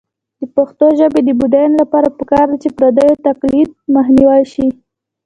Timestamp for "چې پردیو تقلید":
2.63-3.69